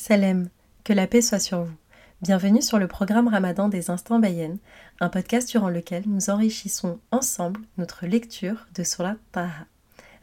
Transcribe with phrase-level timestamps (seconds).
[0.00, 0.48] Salem,
[0.82, 1.74] que la paix soit sur vous.
[2.22, 4.56] Bienvenue sur le programme Ramadan des Instants Bayen,
[4.98, 9.66] un podcast durant lequel nous enrichissons ensemble notre lecture de Surat Taha.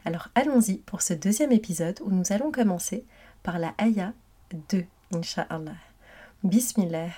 [0.04, 3.04] Alors allons-y pour ce deuxième épisode où nous allons commencer
[3.44, 4.14] par la Aya
[4.68, 5.78] 2, Inch'Allah.
[6.42, 7.10] Bismillah,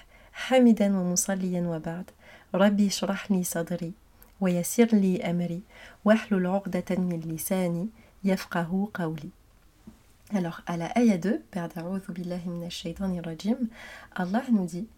[0.51, 2.11] Hamidan wa musalliyan wa ba'd,
[2.53, 3.95] Rabbi shrah li sadri,
[4.39, 5.63] wa yassir li amri,
[6.05, 7.89] wahlul 'uqdatan min lisani,
[8.23, 9.33] yafqahu qawli.
[10.33, 11.43] Alors, à la ayah 2,
[14.15, 14.89] Allah nous dit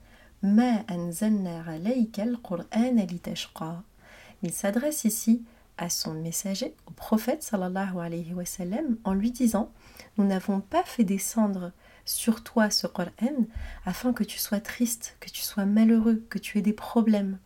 [4.42, 5.42] Il s'adresse ici
[5.78, 9.72] à son messager, au prophète sallallahu alayhi wa sallam, en lui disant
[10.18, 11.72] Nous n'avons pas fait descendre
[12.04, 13.46] sur toi ce Qur'an
[13.86, 17.38] afin que tu sois triste, que tu sois malheureux, que tu aies des problèmes.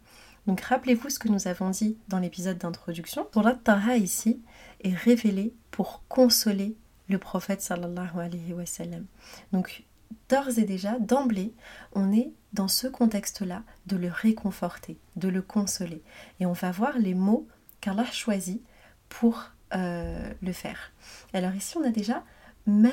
[0.48, 3.28] Donc rappelez-vous ce que nous avons dit dans l'épisode d'introduction.
[3.32, 4.42] Surat Taha ici
[4.82, 6.76] est révélé pour consoler
[7.08, 9.06] le prophète sallallahu alayhi wa sallam.
[9.52, 9.84] Donc
[10.28, 11.52] d'ores et déjà, d'emblée,
[11.92, 16.02] on est dans ce contexte-là de le réconforter, de le consoler.
[16.40, 17.46] Et on va voir les mots
[17.80, 18.62] qu'Allah choisit
[19.08, 20.92] pour euh, le faire.
[21.32, 22.24] Alors ici, on a déjà
[22.66, 22.88] ma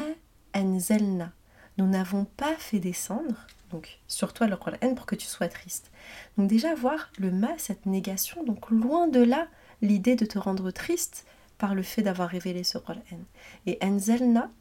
[0.56, 1.32] anzelna.
[1.78, 5.92] Nous n'avons pas fait descendre, donc sur toi le Qur'an pour que tu sois triste.
[6.38, 9.48] Donc déjà voir le ma, cette négation, donc loin de là
[9.82, 11.26] l'idée de te rendre triste,
[11.64, 13.24] par le fait d'avoir révélé ce Qur'an.
[13.68, 14.52] Et Anzelna,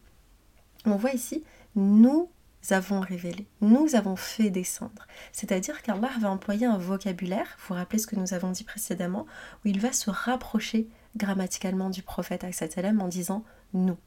[0.85, 1.43] on voit ici,
[1.75, 2.31] nous
[2.71, 5.09] avons révélé, nous avons fait descendre.
[5.33, 9.27] C'est-à-dire qu'Allah va employer un vocabulaire, vous vous rappelez ce que nous avons dit précédemment,
[9.65, 10.87] où il va se rapprocher
[11.17, 13.43] grammaticalement du prophète en disant
[13.73, 13.99] nous.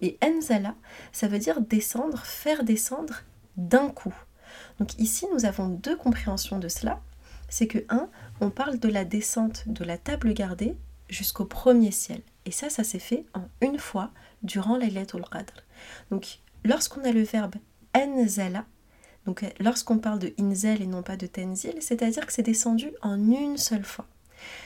[0.00, 0.76] Et Enzala,
[1.10, 3.24] ça veut dire descendre, faire descendre
[3.56, 4.14] d'un coup.
[4.78, 7.02] Donc ici, nous avons deux compréhensions de cela.
[7.48, 8.08] C'est que, un,
[8.40, 10.76] on parle de la descente de la table gardée
[11.08, 12.22] jusqu'au premier ciel.
[12.46, 14.10] Et ça, ça s'est fait en une fois
[14.42, 15.52] durant Laylatul Qadr.
[16.10, 17.56] Donc, lorsqu'on a le verbe
[17.94, 18.64] enzala,
[19.26, 23.18] donc lorsqu'on parle de inzel et non pas de tenzil, c'est-à-dire que c'est descendu en
[23.18, 24.06] une seule fois.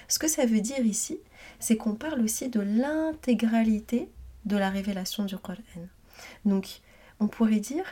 [0.09, 1.19] Ce que ça veut dire ici,
[1.59, 4.11] c'est qu'on parle aussi de l'intégralité
[4.45, 5.57] de la révélation du Coran.
[6.45, 6.83] Donc,
[7.19, 7.87] on pourrait dire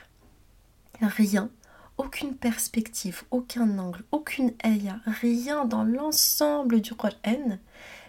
[1.01, 1.51] rien,
[1.97, 7.59] aucune perspective, aucun angle, aucune ayah, rien dans l'ensemble du Coran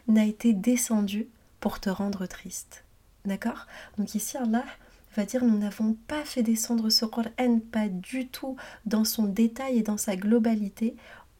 [0.07, 2.83] n'a été descendu pour te rendre triste.
[3.25, 3.67] D'accord?
[3.97, 4.65] Donc ici, Allah
[5.15, 8.55] va dire nous n'avons pas fait descendre ce Coran, pas du tout
[8.85, 10.95] dans son détail et dans sa globalité.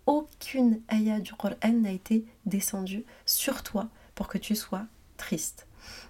[0.05, 4.85] Aucune ayah du Coran n'a été descendue sur toi pour que tu sois
[5.17, 5.67] triste.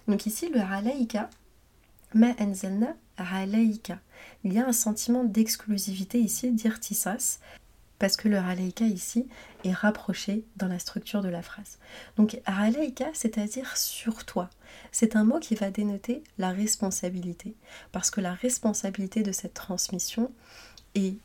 [0.08, 1.28] Donc ici, le alayka,
[2.14, 3.98] ma anzalna alayka.
[4.44, 7.40] Il y a un sentiment d'exclusivité ici, d'irtisas,
[8.00, 9.28] parce que le Raleika ici
[9.62, 11.78] est rapproché dans la structure de la phrase.
[12.16, 14.50] Donc Raleika, c'est-à-dire sur toi,
[14.90, 17.54] c'est un mot qui va dénoter la responsabilité,
[17.92, 20.32] parce que la responsabilité de cette transmission
[20.96, 21.16] est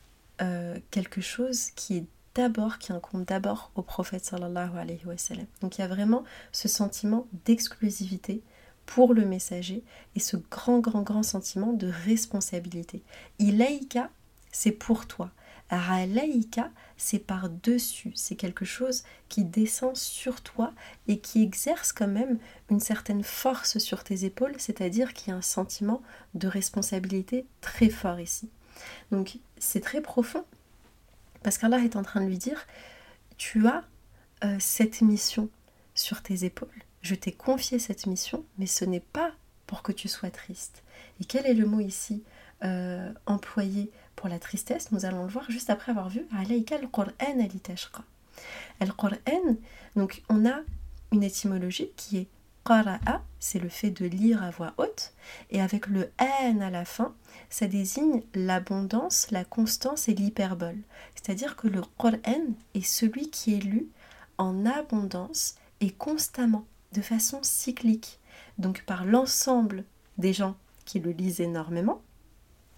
[0.42, 2.04] euh, quelque chose qui est
[2.34, 5.46] d'abord, qui incombe d'abord au prophète sallallahu alayhi wa sallam.
[5.62, 8.42] Donc il y a vraiment ce sentiment d'exclusivité
[8.84, 9.82] pour le messager
[10.14, 13.02] et ce grand, grand, grand sentiment de responsabilité.
[13.38, 14.10] Ilaïka,
[14.52, 15.30] c'est pour toi.
[15.70, 20.72] Ralaïka, c'est par-dessus, c'est quelque chose qui descend sur toi
[21.08, 22.38] et qui exerce quand même
[22.70, 26.02] une certaine force sur tes épaules, c'est-à-dire qu'il y a un sentiment
[26.34, 28.48] de responsabilité très fort ici.
[29.10, 30.44] Donc c'est très profond,
[31.42, 32.66] parce qu'Allah est en train de lui dire,
[33.36, 33.84] tu as
[34.44, 35.48] euh, cette mission
[35.94, 36.68] sur tes épaules,
[37.02, 39.32] je t'ai confié cette mission, mais ce n'est pas
[39.66, 40.84] pour que tu sois triste.
[41.20, 42.22] Et quel est le mot ici
[42.64, 47.12] euh, employé pour la tristesse, nous allons le voir juste après avoir vu Alayka al-Qur'an
[48.80, 49.56] Al-Qur'an,
[49.94, 50.60] donc on a
[51.12, 52.28] une étymologie qui est
[52.64, 55.12] qara'a, c'est le fait de lire à voix haute,
[55.50, 57.14] et avec le an à la fin,
[57.48, 60.78] ça désigne l'abondance, la constance et l'hyperbole.
[61.14, 63.88] C'est-à-dire que le Qur'an est celui qui est lu
[64.38, 68.18] en abondance et constamment, de façon cyclique,
[68.58, 69.84] donc par l'ensemble
[70.18, 72.02] des gens qui le lisent énormément,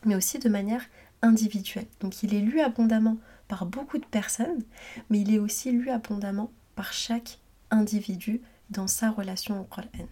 [0.04, 0.84] mais aussi de manière
[1.22, 1.86] individuel.
[2.00, 3.16] Donc il est lu abondamment
[3.48, 4.62] par beaucoup de personnes,
[5.10, 7.38] mais il est aussi lu abondamment par chaque
[7.70, 10.06] individu dans sa relation au Qur'an.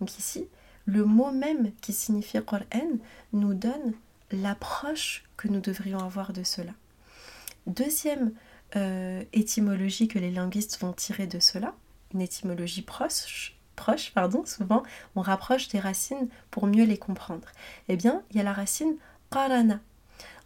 [0.00, 0.46] Donc ici,
[0.86, 2.98] le mot même qui signifie Qur'an
[3.32, 3.94] nous donne
[4.30, 6.72] l'approche que nous devrions avoir de cela.
[7.66, 8.32] Deuxième
[8.76, 11.74] euh, étymologie que les linguistes vont tirer de cela,
[12.14, 14.82] une étymologie proche, proche pardon, souvent
[15.14, 17.48] on rapproche des racines pour mieux les comprendre.
[17.88, 18.96] Eh bien, il y a la racine
[19.30, 19.80] qarana,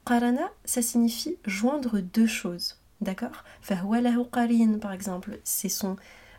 [0.07, 2.77] Qarana, ça signifie joindre deux choses.
[3.01, 3.45] D'accord?
[4.81, 5.97] Par exemple, c'est son,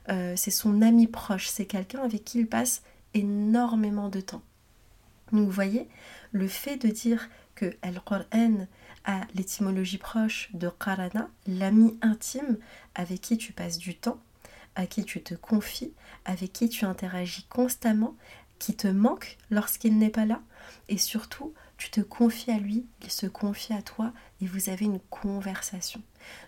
[0.09, 4.43] euh, c'est son ami proche, c'est quelqu'un avec qui il passe énormément de temps.
[5.31, 5.87] Donc vous voyez,
[6.31, 8.67] le fait de dire que Al-Qur'an
[9.05, 12.57] a l'étymologie proche de Qarana, l'ami intime
[12.95, 14.19] avec qui tu passes du temps,
[14.75, 15.93] à qui tu te confies,
[16.25, 18.15] avec qui tu interagis constamment,
[18.59, 20.41] qui te manque lorsqu'il n'est pas là,
[20.87, 24.85] et surtout tu te confies à lui, il se confie à toi et vous avez
[24.85, 25.99] une conversation.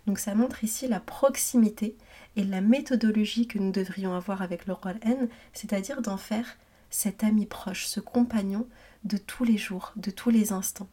[0.06, 1.98] Donc ça montre ici la proximité
[2.36, 6.56] et la méthodologie que nous devrions avoir avec le rôle N, c'est-à-dire d'en faire
[6.92, 8.68] cet ami proche, ce compagnon
[9.06, 10.90] de tous les jours, de tous les instants.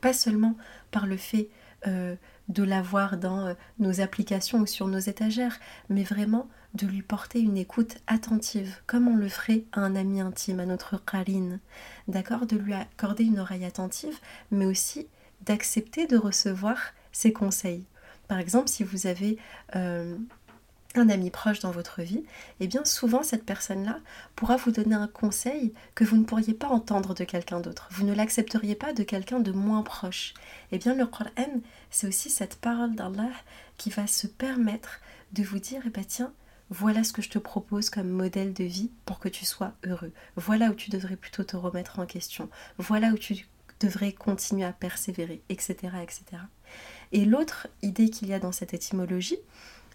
[0.00, 0.56] Pas seulement
[0.90, 1.50] par le fait
[1.86, 2.16] euh,
[2.48, 5.60] de l'avoir dans euh, nos applications ou sur nos étagères,
[5.90, 10.20] mais vraiment de lui porter une écoute attentive, comme on le ferait à un ami
[10.20, 11.60] intime, à notre Karine.
[12.08, 12.46] D'accord?
[12.46, 14.18] De lui accorder une oreille attentive,
[14.50, 15.06] mais aussi
[15.42, 16.78] d'accepter de recevoir
[17.12, 17.84] ses conseils.
[18.28, 19.38] Par exemple, si vous avez
[19.76, 20.16] euh,
[20.94, 22.24] un ami proche dans votre vie,
[22.60, 23.98] eh bien souvent cette personne-là
[24.36, 27.88] pourra vous donner un conseil que vous ne pourriez pas entendre de quelqu'un d'autre.
[27.90, 30.34] Vous ne l'accepteriez pas de quelqu'un de moins proche.
[30.72, 31.60] Eh bien le Qur'an,
[31.90, 33.30] c'est aussi cette parole d'Allah
[33.76, 35.00] qui va se permettre
[35.32, 36.32] de vous dire, eh bien tiens,
[36.70, 40.12] voilà ce que je te propose comme modèle de vie pour que tu sois heureux.
[40.36, 42.48] Voilà où tu devrais plutôt te remettre en question.
[42.78, 43.46] Voilà où tu
[43.80, 45.74] devrais continuer à persévérer, etc.
[46.02, 46.24] etc.
[47.12, 49.38] Et l'autre idée qu'il y a dans cette étymologie,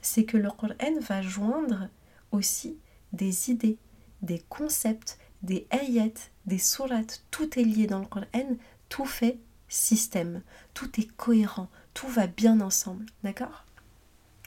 [0.01, 1.89] c'est que le Qur'an va joindre
[2.31, 2.77] aussi
[3.13, 3.77] des idées,
[4.21, 7.23] des concepts, des ayats, des sourates.
[7.31, 8.55] Tout est lié dans le Qur'an,
[8.89, 10.41] tout fait système,
[10.73, 13.65] tout est cohérent, tout va bien ensemble, d'accord?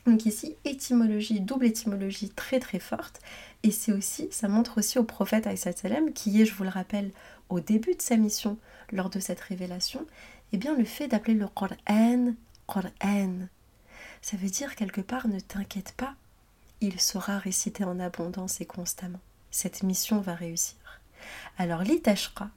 [0.06, 3.20] Donc ici, étymologie, double étymologie très très forte.
[3.62, 7.12] Et c'est aussi, ça montre aussi au prophète salam qui est, je vous le rappelle,
[7.49, 8.58] au début de sa mission,
[8.90, 10.04] lors de cette révélation,
[10.52, 12.34] eh bien le fait d'appeler le Qur'an,
[12.66, 13.49] Qur'an.
[14.22, 16.14] Ça veut dire quelque part, ne t'inquiète pas,
[16.81, 19.20] il sera récité en abondance et constamment.
[19.50, 20.76] Cette mission va réussir.
[21.58, 22.50] Alors, l'itashqa,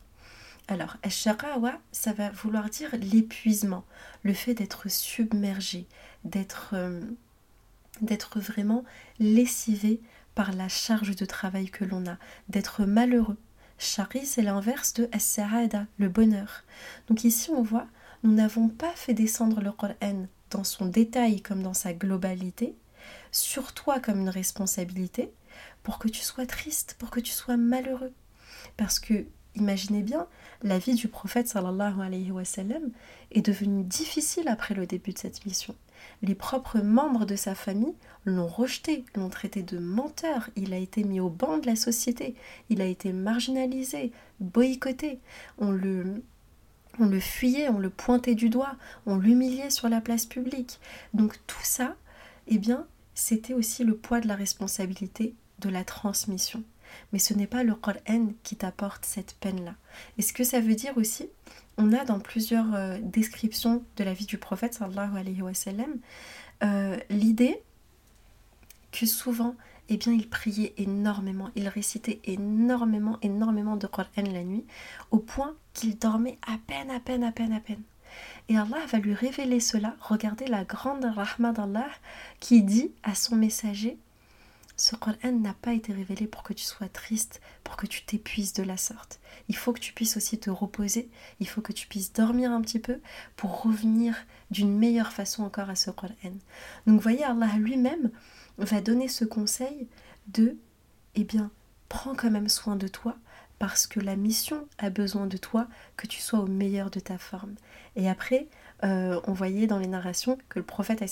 [0.67, 3.85] alors, ashqawa, ça va vouloir dire l'épuisement,
[4.23, 5.85] le fait d'être submergé,
[6.23, 7.01] d'être euh,
[8.01, 8.83] d'être vraiment
[9.19, 10.01] lessivé
[10.35, 12.17] par la charge de travail que l'on a,
[12.49, 13.37] d'être malheureux.
[13.77, 16.63] Shari, c'est l'inverse de as le bonheur.
[17.07, 17.87] Donc ici, on voit,
[18.23, 22.75] nous n'avons pas fait descendre le Qur'an dans son détail comme dans sa globalité,
[23.31, 25.31] sur toi comme une responsabilité,
[25.83, 28.13] pour que tu sois triste, pour que tu sois malheureux.
[28.77, 29.25] Parce que,
[29.55, 30.27] imaginez bien,
[30.63, 32.91] la vie du prophète sallallahu alayhi wa sallam
[33.31, 35.75] est devenue difficile après le début de cette mission
[36.21, 41.03] les propres membres de sa famille l'ont rejeté, l'ont traité de menteur, il a été
[41.03, 42.35] mis au banc de la société,
[42.69, 45.19] il a été marginalisé, boycotté,
[45.57, 46.23] on le,
[46.99, 48.75] on le fuyait, on le pointait du doigt,
[49.05, 50.79] on l'humiliait sur la place publique.
[51.13, 51.95] Donc tout ça,
[52.47, 56.63] eh bien, c'était aussi le poids de la responsabilité de la transmission.
[57.11, 59.75] Mais ce n'est pas le Qur'an qui t'apporte cette peine-là.
[60.17, 61.29] Et ce que ça veut dire aussi,
[61.77, 65.99] on a dans plusieurs euh, descriptions de la vie du prophète sallallahu alayhi wa sallam
[66.63, 67.61] euh, l'idée
[68.91, 69.55] que souvent
[69.87, 74.65] eh bien, il priait énormément, il récitait énormément, énormément de Qur'an la nuit,
[75.11, 77.83] au point qu'il dormait à peine, à peine, à peine, à peine.
[78.49, 79.95] Et Allah va lui révéler cela.
[79.99, 81.89] Regardez la grande rahma d'Allah
[82.39, 83.99] qui dit à son messager
[84.77, 88.53] ce Qur'an n'a pas été révélé pour que tu sois triste, pour que tu t'épuises
[88.53, 89.19] de la sorte.
[89.47, 92.61] Il faut que tu puisses aussi te reposer, il faut que tu puisses dormir un
[92.61, 92.99] petit peu
[93.35, 94.15] pour revenir
[94.51, 96.33] d'une meilleure façon encore à ce Qur'an.
[96.87, 98.11] Donc voyez, Allah lui-même
[98.57, 99.87] va donner ce conseil
[100.27, 100.57] de,
[101.15, 101.51] eh bien,
[101.89, 103.17] prends quand même soin de toi,
[103.59, 107.17] parce que la mission a besoin de toi, que tu sois au meilleur de ta
[107.17, 107.55] forme.
[107.95, 108.47] Et après,
[108.83, 111.03] euh, on voyait dans les narrations que le prophète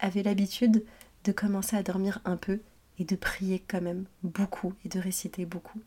[0.00, 0.84] avait l'habitude
[1.24, 2.60] de commencer à dormir un peu
[2.98, 5.80] et de prier quand même beaucoup et de réciter beaucoup.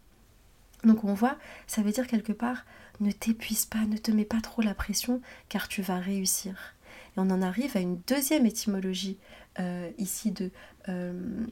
[0.84, 2.66] Donc on voit, ça veut dire quelque part,
[3.00, 6.76] ne t'épuise pas, ne te mets pas trop la pression, car tu vas réussir.
[7.16, 9.18] Et on en arrive à une deuxième étymologie
[9.60, 10.52] euh, ici de
[10.90, 11.46] euh,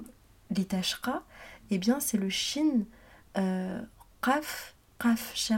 [0.52, 1.24] l'itashra,
[1.72, 2.84] eh bien c'est le shin
[3.38, 3.82] euh,
[4.22, 5.52] qaf, qaf,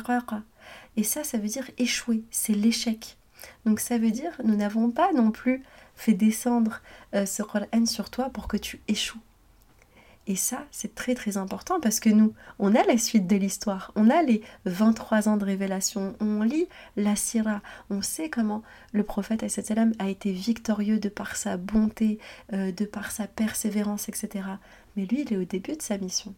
[0.96, 3.18] Et ça, ça veut dire échouer, c'est l'échec.
[3.66, 5.64] Donc ça veut dire, nous n'avons pas non plus
[5.96, 6.82] fait descendre
[7.14, 9.20] euh, ce Qur'an sur toi pour que tu échoues.
[10.28, 13.92] Et ça, c'est très très important parce que nous, on a la suite de l'histoire,
[13.96, 19.04] on a les 23 ans de révélation, on lit la Syrah, on sait comment le
[19.04, 22.18] prophète a été victorieux de par sa bonté,
[22.54, 24.46] euh, de par sa persévérance, etc.
[24.96, 26.34] Mais lui, il est au début de sa mission.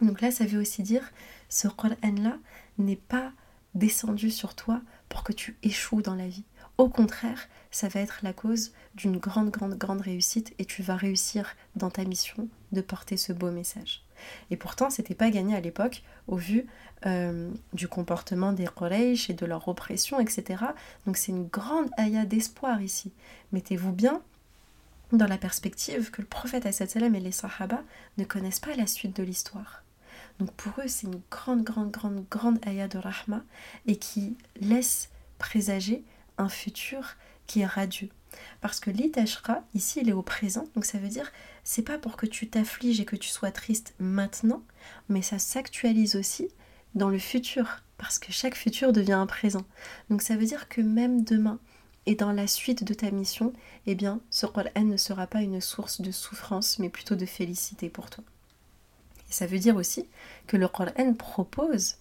[0.00, 1.12] Donc là, ça veut aussi dire,
[1.50, 2.38] ce Qur'an-là
[2.78, 3.32] n'est pas
[3.74, 6.44] descendu sur toi pour que tu échoues dans la vie.
[6.78, 10.94] Au contraire, ça va être la cause d'une grande, grande, grande réussite et tu vas
[10.94, 14.04] réussir dans ta mission de porter ce beau message.
[14.50, 16.66] Et pourtant, c'était pas gagné à l'époque au vu
[17.04, 20.66] euh, du comportement des Quraysh et de leur oppression, etc.
[21.04, 23.12] Donc c'est une grande ayah d'espoir ici.
[23.50, 24.22] Mettez-vous bien
[25.10, 27.82] dans la perspective que le prophète salam et les Sahaba
[28.18, 29.82] ne connaissent pas la suite de l'histoire.
[30.38, 33.42] Donc pour eux, c'est une grande, grande, grande, grande ayah de Rahma
[33.86, 36.04] et qui laisse présager
[36.38, 37.16] un futur
[37.46, 38.10] qui est radieux.
[38.60, 41.32] Parce que l'itashra, ici, il est au présent, donc ça veut dire,
[41.64, 44.62] c'est pas pour que tu t'affliges et que tu sois triste maintenant,
[45.08, 46.48] mais ça s'actualise aussi
[46.94, 49.64] dans le futur, parce que chaque futur devient un présent.
[50.10, 51.58] Donc ça veut dire que même demain,
[52.06, 53.52] et dans la suite de ta mission,
[53.86, 57.90] eh bien, ce Qur'an ne sera pas une source de souffrance, mais plutôt de félicité
[57.90, 58.24] pour toi.
[59.28, 60.08] Ça veut dire aussi
[60.46, 61.96] que le Qur'an propose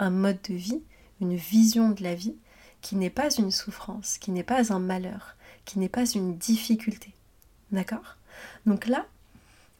[0.00, 0.82] un mode de vie,
[1.20, 2.36] une vision de la vie,
[2.82, 7.14] qui n'est pas une souffrance, qui n'est pas un malheur, qui n'est pas une difficulté.
[7.70, 8.16] D'accord?
[8.66, 9.06] Donc là,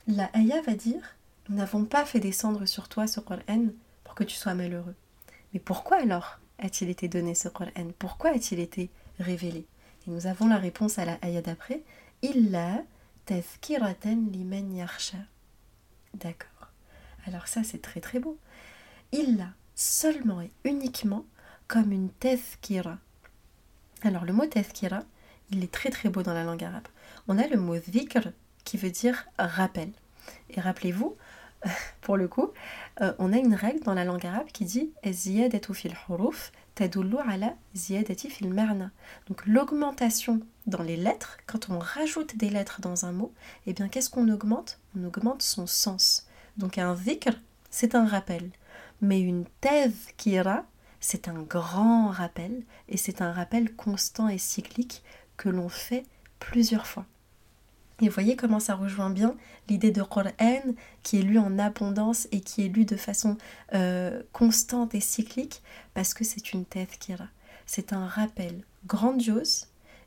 [0.07, 1.17] la Aya va dire
[1.49, 3.67] Nous n'avons pas fait descendre sur toi ce Qur'an
[4.05, 4.95] pour que tu sois malheureux.
[5.53, 7.91] Mais pourquoi alors a-t-il été donné ce Qur'an?
[7.99, 9.67] Pourquoi a-t-il été révélé?
[10.07, 11.83] Et nous avons la réponse à la Aya d'après
[12.23, 12.83] Illa
[13.27, 15.19] tazkiratan liman yarsha.
[16.15, 16.49] D'accord.
[17.27, 18.39] Alors ça, c'est très très beau.
[19.13, 21.25] Illa, seulement et uniquement
[21.69, 22.99] comme une tazkira.
[24.03, 25.03] Alors le mot tazkira,
[25.51, 26.89] il est très très beau dans la langue arabe.
[27.29, 28.29] On a le mot dhikr
[28.65, 29.91] qui veut dire rappel.
[30.51, 31.17] Et rappelez-vous,
[32.01, 32.51] pour le coup,
[33.01, 37.55] euh, on a une règle dans la langue arabe qui dit fil huruf ala
[38.15, 38.91] fil marna.
[39.29, 43.33] Donc l'augmentation dans les lettres, quand on rajoute des lettres dans un mot,
[43.67, 44.79] eh bien qu'est-ce qu'on augmente?
[44.97, 46.27] On augmente son sens.
[46.57, 47.33] Donc un dhikr,
[47.71, 48.51] c'est un rappel.
[49.01, 50.65] Mais une tazkira,
[51.03, 55.03] c'est un grand rappel et c'est un rappel constant et cyclique
[55.37, 56.05] que l'on fait
[56.39, 57.05] plusieurs fois.
[58.01, 59.37] Et voyez comment ça rejoint bien
[59.69, 60.33] l'idée de Qur'an
[61.03, 63.37] qui est lu en abondance et qui est lu de façon
[63.75, 67.27] euh, constante et cyclique parce que c'est une tazkira.
[67.67, 69.67] C'est un rappel grandiose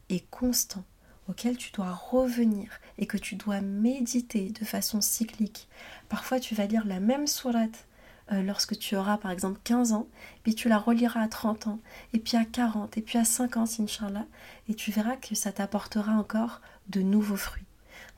[0.10, 0.84] et constant
[1.28, 5.68] auquel tu dois revenir et que tu dois méditer de façon cyclique.
[6.08, 7.86] Parfois tu vas lire la même sourate
[8.32, 10.08] euh, lorsque tu auras par exemple 15 ans,
[10.44, 11.79] puis tu la reliras à 30 ans,
[12.13, 14.25] et puis à 40, et puis à 50, Inch'Allah,
[14.67, 17.65] et tu verras que ça t'apportera encore de nouveaux fruits.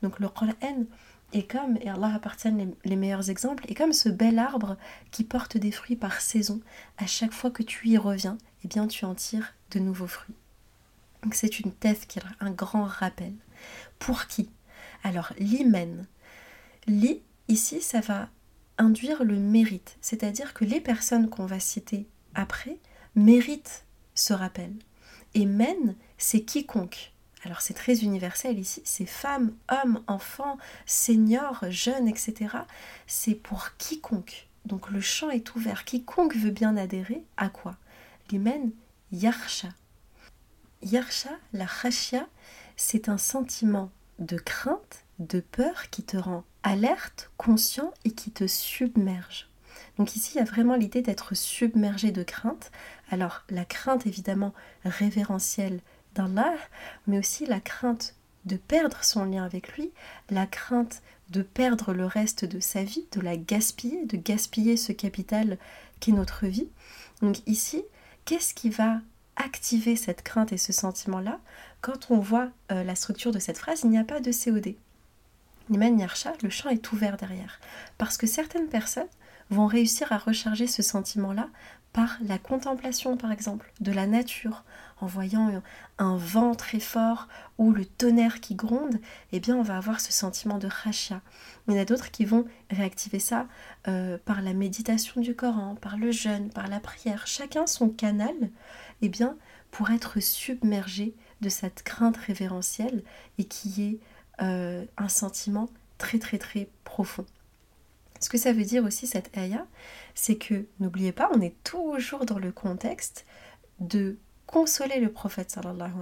[0.01, 0.53] Donc le Qur'an
[1.33, 2.49] est comme, et Allah appartient
[2.85, 4.77] les, meilleurs exemples, est comme ce bel arbre
[5.11, 6.61] qui porte des fruits par saison.
[6.97, 10.35] À chaque fois que tu y reviens, eh bien tu en tires de nouveaux fruits.
[11.23, 13.33] Donc c'est une thèse qui est un grand rappel.
[13.99, 14.49] Pour qui?
[15.03, 16.05] Alors l'hymen.
[16.85, 18.29] Li, ici, ça va
[18.77, 22.77] induire le mérite, c'est-à-dire que les personnes qu'on va citer après
[23.15, 24.73] méritent ce rappel.
[25.33, 27.13] Et men, c'est quiconque.
[27.43, 32.57] Alors c'est très universel ici, c'est femmes, hommes, enfants, seniors, jeunes, etc.
[33.05, 34.47] C'est pour quiconque.
[34.65, 35.85] Donc le champ est ouvert.
[35.85, 37.77] Quiconque veut bien adhérer à quoi?
[38.29, 38.71] L'hymen
[39.11, 39.69] yarsha.
[40.81, 42.27] Yarsha, la khashia,
[42.75, 48.45] c'est un sentiment de crainte, de peur qui te rend alerte, conscient et qui te
[48.45, 49.47] submerge.
[49.97, 52.71] Donc ici, il y a vraiment l'idée d'être submergé de crainte.
[53.09, 55.79] Alors la crainte évidemment révérentielle
[56.13, 56.53] d'Allah,
[57.07, 59.91] mais aussi la crainte de perdre son lien avec lui,
[60.29, 64.91] la crainte de perdre le reste de sa vie, de la gaspiller, de gaspiller ce
[64.91, 65.57] capital
[66.01, 66.69] qu'est notre vie.
[67.21, 67.83] Donc ici,
[68.25, 68.99] qu'est-ce qui va
[69.37, 71.39] activer cette crainte et ce sentiment-là?
[71.79, 74.75] Quand on voit euh, la structure de cette phrase, il n'y a pas de COD.
[75.69, 77.59] Niman Yarsha, le champ est ouvert derrière.
[77.97, 79.07] Parce que certaines personnes
[79.49, 81.49] vont réussir à recharger ce sentiment-là
[81.93, 84.63] par la contemplation, par exemple, de la nature,
[85.01, 85.61] en voyant
[85.97, 88.99] un vent très fort ou le tonnerre qui gronde,
[89.31, 91.21] eh bien on va avoir ce sentiment de rachia.
[91.67, 93.47] Il y en a d'autres qui vont réactiver ça
[93.87, 97.25] euh, par la méditation du Coran, par le jeûne, par la prière.
[97.25, 98.35] Chacun son canal,
[99.01, 99.35] eh bien,
[99.71, 103.03] pour être submergé de cette crainte révérentielle
[103.37, 103.99] et qui est
[104.41, 107.25] euh, un sentiment très très très profond.
[108.19, 109.67] Ce que ça veut dire aussi cette ayah,
[110.15, 113.25] c'est que n'oubliez pas, on est toujours dans le contexte
[113.79, 114.17] de
[114.47, 115.93] consoler le prophète sallallahu.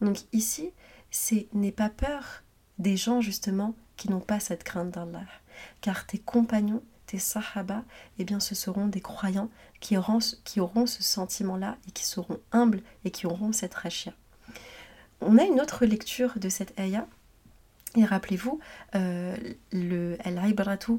[0.00, 0.70] Donc ici,
[1.10, 2.42] c'est n'aie pas peur
[2.78, 5.24] des gens justement qui n'ont pas cette crainte d'Allah,
[5.80, 7.84] car tes compagnons, tes sahaba,
[8.18, 12.40] eh bien ce seront des croyants qui auront, qui auront ce sentiment-là et qui seront
[12.50, 14.12] humbles et qui auront cette rachia.
[15.20, 17.06] On a une autre lecture de cette ayah.
[17.96, 18.58] Et rappelez-vous,
[18.96, 19.36] euh,
[19.72, 20.94] le al-ibratu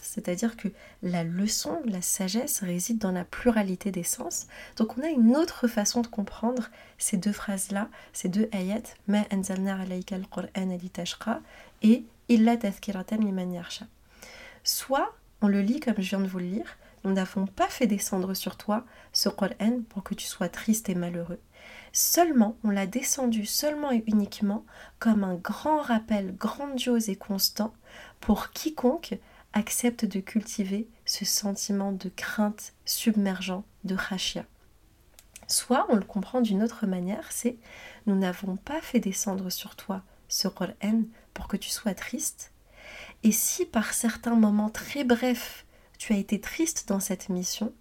[0.00, 0.68] c'est-à-dire que
[1.02, 4.46] la leçon, la sagesse réside dans la pluralité des sens.
[4.76, 9.24] Donc on a une autre façon de comprendre ces deux phrases-là, ces deux ayats, ma
[9.30, 11.42] anzalna alayka al-Qur'an
[11.82, 13.62] et illa tazkiratan liman
[14.64, 17.86] soit on le lit comme je viens de vous le lire, nous n'avons pas fait
[17.86, 21.40] descendre sur toi ce Qur'an pour que tu sois triste et malheureux.
[21.92, 24.64] Seulement, on l'a descendu seulement et uniquement
[24.98, 27.74] comme un grand rappel grandiose et constant
[28.20, 29.18] pour quiconque
[29.52, 34.46] accepte de cultiver ce sentiment de crainte submergent de Khashia.
[35.48, 37.58] Soit on le comprend d'une autre manière, c'est
[38.06, 41.02] nous n'avons pas fait descendre sur toi ce Qur'an
[41.34, 42.52] pour que tu sois triste.
[43.22, 45.66] Et si par certains moments très brefs
[45.98, 47.74] tu as été triste dans cette mission,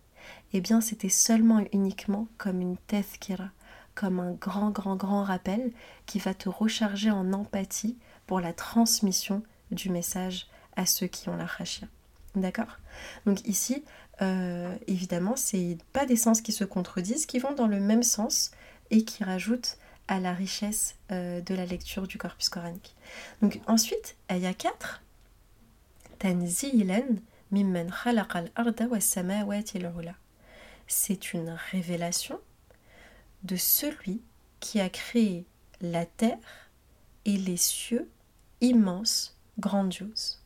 [0.54, 3.50] eh bien c'était seulement et uniquement comme une tethkira,
[3.96, 5.72] comme un grand, grand, grand rappel
[6.06, 11.36] qui va te recharger en empathie pour la transmission du message à ceux qui ont
[11.36, 11.88] la khashia.
[12.36, 12.78] D'accord?
[13.26, 13.84] Donc ici,
[14.22, 18.52] euh, évidemment, c'est pas des sens qui se contredisent, qui vont dans le même sens
[18.90, 22.96] et qui rajoutent à la richesse euh, de la lecture du corpus coranique.
[23.42, 25.02] Donc ensuite, ayah 4,
[26.20, 27.16] Tanzilan
[27.52, 27.92] mimman
[28.56, 29.00] arda wa
[30.88, 32.40] C'est une révélation
[33.44, 34.22] de celui
[34.60, 35.46] qui a créé
[35.82, 36.38] la terre
[37.26, 38.10] et les cieux
[38.62, 40.42] immenses, grandioses.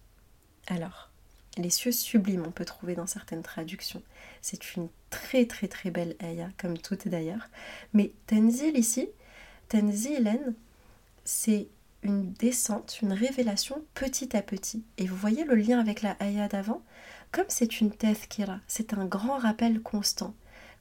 [0.67, 1.09] Alors,
[1.57, 4.01] les cieux sublimes, on peut trouver dans certaines traductions.
[4.41, 7.49] C'est une très très très belle ayah, comme toutes d'ailleurs.
[7.93, 9.09] Mais Tenzil ici,
[9.69, 10.53] Tenzilen,
[11.23, 11.67] c'est
[12.03, 14.83] une descente, une révélation petit à petit.
[14.97, 16.83] Et vous voyez le lien avec la ayah d'avant?
[17.31, 20.35] Comme c'est une tezkira, c'est un grand rappel constant.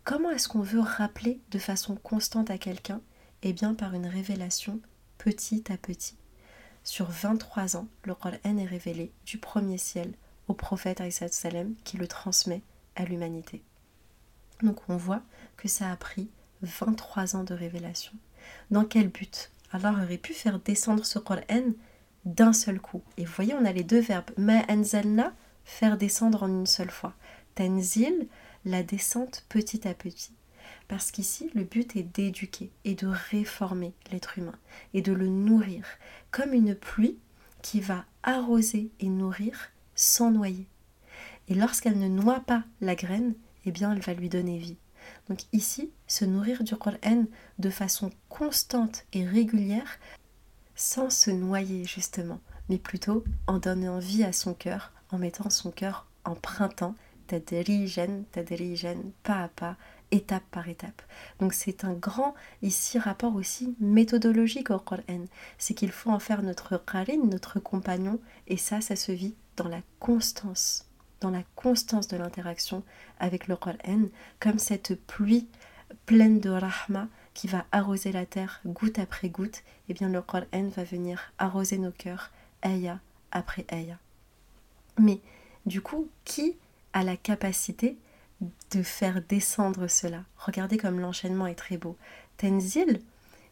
[0.05, 3.01] Comment est-ce qu'on veut rappeler de façon constante à quelqu'un?
[3.43, 4.79] Eh bien par une révélation
[5.17, 6.19] petit à petit.
[6.83, 10.13] Sur 23 ans, le Qur'an est révélé du premier ciel
[10.47, 12.61] au prophète salem qui le transmet
[12.97, 13.63] à l'humanité.
[14.63, 15.23] Donc on voit
[15.57, 16.29] que ça a pris
[16.61, 18.13] 23 ans de révélation.
[18.71, 19.51] Dans quel but?
[19.73, 21.73] Allah aurait pu faire descendre ce Qur'an
[22.27, 23.03] d'un seul coup.
[23.17, 24.33] Et vous voyez, on a les deux verbes.
[24.37, 25.33] Ma anzalna,
[25.65, 27.15] faire descendre en une seule fois.
[27.55, 28.29] Tanzil,
[28.65, 30.33] la descente petit à petit.
[30.89, 34.59] Parce qu'ici, le but est d'éduquer et de réformer l'être humain
[34.93, 35.87] et de le nourrir
[36.31, 37.19] comme une pluie
[37.63, 40.67] qui va arroser et nourrir sans noyer.
[41.49, 43.35] Et lorsqu'elle ne noie pas la graine,
[43.65, 44.77] eh bien, elle va lui donner vie.
[45.29, 47.27] Donc ici, se nourrir du Qur'an
[47.59, 49.99] de façon constante et régulière,
[50.75, 55.71] sans se noyer justement, mais plutôt en donnant vie à son cœur, en mettant son
[55.71, 56.95] cœur en printemps,
[57.27, 59.77] tadrijan, tadrijan, pas à pas,
[60.11, 61.03] étape par étape.
[61.41, 65.25] Donc c'est un grand ici rapport aussi méthodologique au Qur'an.
[65.59, 69.69] C'est qu'il faut en faire notre qarin, notre compagnon, et ça, ça se vit dans
[69.69, 70.89] la constance,
[71.21, 72.83] dans la constance de l'interaction
[73.19, 74.09] avec le Qur'an,
[74.41, 75.49] comme cette pluie
[76.07, 80.23] pleine de rahma qui va arroser la terre goutte après goutte, et eh bien le
[80.23, 82.31] Qur'an va venir arroser nos cœurs,
[82.63, 83.01] ayah
[83.33, 83.99] après ayah.
[84.99, 85.21] Mais
[85.67, 86.57] du coup, qui
[86.95, 87.99] a la capacité
[88.71, 91.97] de faire descendre cela Regardez comme l'enchaînement est très beau.
[92.37, 93.01] Tenzil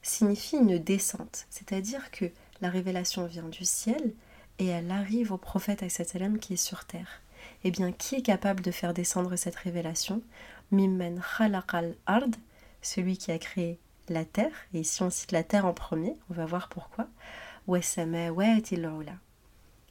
[0.01, 2.27] signifie une descente, c'est-à-dire que
[2.61, 4.15] la révélation vient du ciel
[4.59, 5.85] et elle arrive au prophète
[6.41, 7.21] qui est sur terre.
[7.65, 10.23] Eh bien, qui est capable de faire descendre cette révélation?
[10.71, 12.29] Mimmen khalaqal ard,
[12.81, 13.79] celui qui a créé
[14.09, 17.09] la terre, et ici on cite la terre en premier, on va voir pourquoi.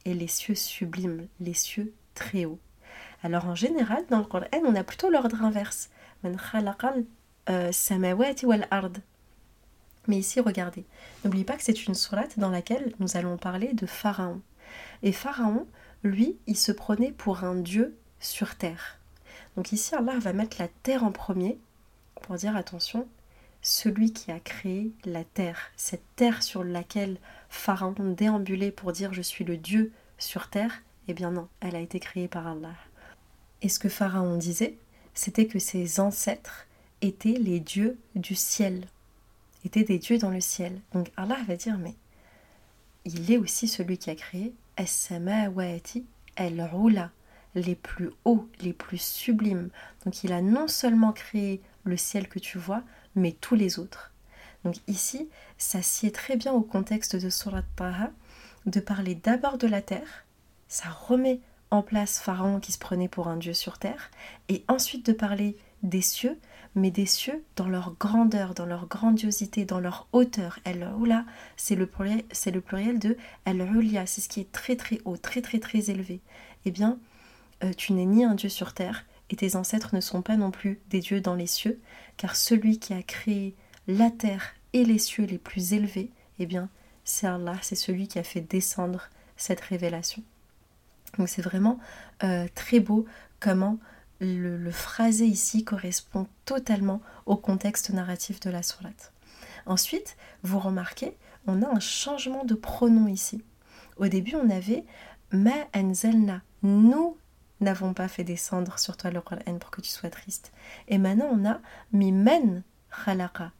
[0.04, 2.58] Et les cieux sublimes, les cieux très hauts.
[3.22, 5.90] Alors en général, dans le Coran, on a plutôt l'ordre inverse.
[6.24, 7.70] Euh,
[10.08, 10.84] Mais ici, regardez,
[11.24, 14.40] n'oubliez pas que c'est une sourate dans laquelle nous allons parler de Pharaon.
[15.02, 15.66] Et Pharaon,
[16.02, 18.98] lui, il se prenait pour un dieu sur terre.
[19.56, 21.58] Donc ici, Allah va mettre la terre en premier
[22.22, 23.06] pour dire attention,
[23.60, 29.22] celui qui a créé la terre, cette terre sur laquelle Pharaon déambulait pour dire je
[29.22, 32.74] suis le Dieu sur terre, eh bien non, elle a été créée par Allah.
[33.62, 34.76] Et ce que Pharaon disait,
[35.14, 36.66] c'était que ses ancêtres
[37.00, 38.86] étaient les dieux du ciel,
[39.64, 40.80] étaient des dieux dans le ciel.
[40.92, 41.94] Donc Allah va dire mais
[43.04, 46.04] il est aussi celui qui a créé As-samawati
[46.36, 47.10] al-ula,
[47.54, 49.70] les plus hauts, les plus sublimes.
[50.04, 52.82] Donc il a non seulement créé le ciel que tu vois,
[53.14, 54.12] mais tous les autres.
[54.64, 58.10] Donc ici, ça sied très bien au contexte de Surat Taha,
[58.66, 60.24] de parler d'abord de la terre,
[60.68, 61.40] ça remet
[61.80, 64.10] place Pharaon qui se prenait pour un dieu sur terre,
[64.50, 66.38] et ensuite de parler des cieux,
[66.74, 70.58] mais des cieux dans leur grandeur, dans leur grandiosité, dans leur hauteur.
[70.64, 71.24] El-Ula,
[71.56, 75.16] c'est le, pluriel, c'est le pluriel de El-Ulia, c'est ce qui est très très haut,
[75.16, 76.20] très très très élevé.
[76.66, 76.98] Eh bien,
[77.64, 80.50] euh, tu n'es ni un dieu sur terre, et tes ancêtres ne sont pas non
[80.50, 81.80] plus des dieux dans les cieux,
[82.18, 83.54] car celui qui a créé
[83.88, 86.68] la terre et les cieux les plus élevés, eh bien,
[87.04, 90.22] c'est Allah, c'est celui qui a fait descendre cette révélation.
[91.18, 91.78] Donc c'est vraiment
[92.24, 93.06] euh, très beau
[93.40, 93.78] comment
[94.20, 99.12] le, phrasé ici correspond totalement au contexte narratif de la sourate.
[99.66, 103.42] Ensuite, vous remarquez, on a un changement de pronom ici.
[103.96, 104.84] Au début, on avait
[105.32, 106.42] ma anzelna.
[106.62, 107.16] Nous
[107.60, 110.52] n'avons pas fait descendre sur toi le Qur'an pour que tu sois triste.
[110.88, 111.60] Et maintenant, on a
[111.92, 112.62] men
[113.04, 113.52] khalaqa.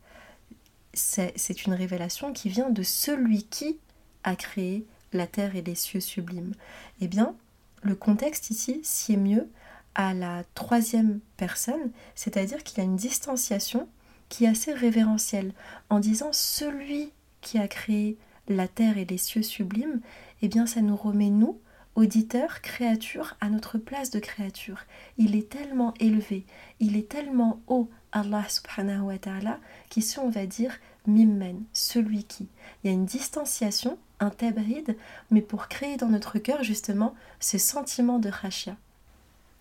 [0.95, 3.79] C'est une révélation qui vient de celui qui
[4.25, 6.55] a créé la terre et les cieux sublimes.
[7.01, 7.35] Eh bien,
[7.83, 9.49] le contexte ici est mieux
[9.95, 13.89] à la troisième personne, c'est-à-dire qu'il y a une distanciation
[14.29, 15.53] qui est assez révérentielle,
[15.91, 18.17] en disant celui qui a créé
[18.49, 20.01] la terre et les cieux sublimes,
[20.41, 21.61] eh bien ça nous remet nous,
[21.95, 24.87] auditeurs, créatures, à notre place de créature.
[25.19, 26.47] Il est tellement élevé,
[26.81, 29.59] il est tellement haut, Allah subhanahu wa ta'ala,
[29.91, 32.49] qu'ici on va dire mimmen, celui qui.
[32.83, 34.97] Il y a une distanciation, un tabrid,
[35.31, 38.77] mais pour créer dans notre cœur justement ce sentiment de khashia.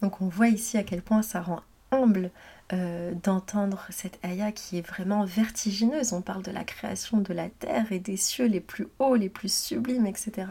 [0.01, 2.31] Donc on voit ici à quel point ça rend humble
[2.73, 6.13] euh, d'entendre cette ayah qui est vraiment vertigineuse.
[6.13, 9.29] On parle de la création de la terre et des cieux les plus hauts, les
[9.29, 10.47] plus sublimes, etc.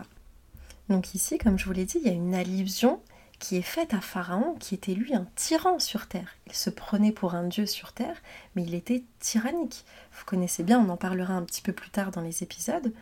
[0.88, 3.00] Donc ici, comme je vous l'ai dit, il y a une allusion
[3.40, 6.36] qui est faite à Pharaon, qui était lui un tyran sur terre.
[6.46, 8.16] Il se prenait pour un dieu sur terre,
[8.54, 9.84] mais il était tyrannique.
[10.12, 12.92] Vous connaissez bien, on en parlera un petit peu plus tard dans les épisodes,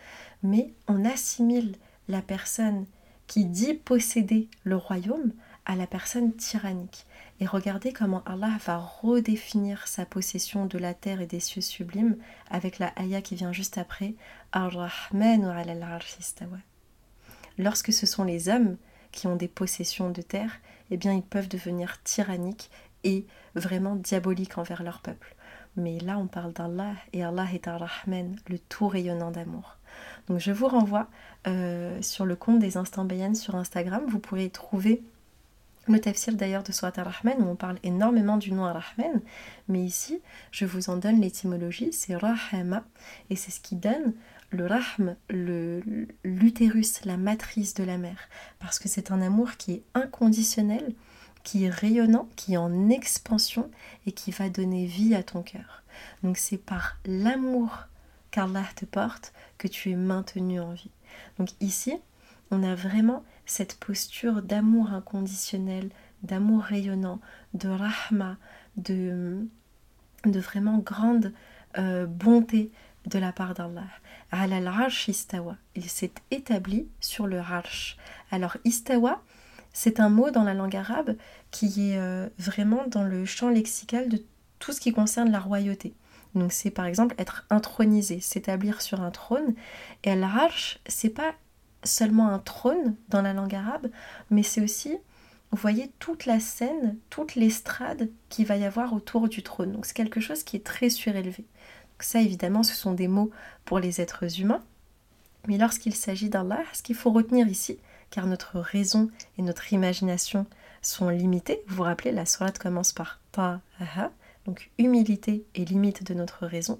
[0.42, 1.74] mais on assimile
[2.08, 2.86] la personne
[3.26, 5.32] qui dit posséder le royaume
[5.66, 7.04] à la personne tyrannique.
[7.40, 12.16] Et regardez comment Allah va redéfinir sa possession de la terre et des cieux sublimes
[12.48, 14.14] avec la ayah qui vient juste après
[14.52, 15.52] Ar-Rahman
[17.58, 18.76] Lorsque ce sont les hommes
[19.12, 20.52] qui ont des possessions de terre,
[20.90, 22.70] eh bien ils peuvent devenir tyranniques
[23.04, 25.34] et vraiment diaboliques envers leur peuple.
[25.76, 29.76] Mais là, on parle d'Allah et Allah est Ar-Rahman, le tout rayonnant d'amour.
[30.28, 31.06] Donc je vous renvoie
[31.46, 34.02] euh, sur le compte des Instants Bayan sur Instagram.
[34.08, 35.02] Vous pourrez trouver
[35.88, 39.20] le tafsir d'ailleurs de Surat ar-Rahman où on parle énormément du nom ar-Rahman,
[39.68, 42.84] mais ici je vous en donne l'étymologie, c'est Rahama,
[43.30, 44.12] et c'est ce qui donne
[44.50, 45.16] le Rahm,
[46.24, 50.94] l'utérus, la matrice de la mère, parce que c'est un amour qui est inconditionnel,
[51.44, 53.70] qui est rayonnant, qui est en expansion
[54.06, 55.82] et qui va donner vie à ton cœur.
[56.22, 57.86] Donc c'est par l'amour
[58.30, 60.90] qu'Allah te porte que tu es maintenu en vie.
[61.38, 61.94] Donc ici,
[62.50, 65.90] on a vraiment cette posture d'amour inconditionnel,
[66.22, 67.20] d'amour rayonnant,
[67.54, 68.36] de rahma,
[68.76, 69.46] de,
[70.24, 71.32] de vraiment grande
[71.78, 72.70] euh, bonté
[73.08, 73.88] de la part d'Allah.
[75.74, 77.96] Il s'est établi sur le arsh.
[78.30, 79.22] Alors istawa,
[79.72, 81.16] c'est un mot dans la langue arabe
[81.50, 84.22] qui est euh, vraiment dans le champ lexical de
[84.58, 85.94] tout ce qui concerne la royauté.
[86.34, 89.54] Donc c'est par exemple être intronisé, s'établir sur un trône.
[90.04, 91.32] Et al-arsh, c'est pas
[91.84, 93.88] seulement un trône dans la langue arabe,
[94.30, 94.90] mais c'est aussi,
[95.50, 99.72] vous voyez, toute la scène, toute l'estrade qu'il va y avoir autour du trône.
[99.72, 101.46] Donc c'est quelque chose qui est très surélevé.
[101.98, 103.32] Donc ça, évidemment, ce sont des mots
[103.64, 104.62] pour les êtres humains.
[105.48, 107.80] Mais lorsqu'il s'agit d'Allah, ce qu'il faut retenir ici,
[108.10, 110.46] car notre raison et notre imagination
[110.80, 114.12] sont limitées, vous vous rappelez, la sourate commence par ta'aha,
[114.46, 116.78] donc humilité et limite de notre raison.